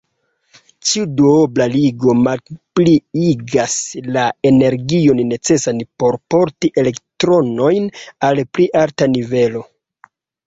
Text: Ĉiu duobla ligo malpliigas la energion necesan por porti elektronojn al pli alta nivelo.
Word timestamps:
Ĉiu 0.91 1.07
duobla 1.17 1.65
ligo 1.73 2.13
malpliigas 2.27 3.75
la 4.15 4.23
energion 4.51 5.21
necesan 5.33 5.83
por 6.03 6.17
porti 6.35 6.71
elektronojn 6.85 7.85
al 8.31 8.43
pli 8.59 8.67
alta 8.85 9.09
nivelo. 9.17 9.63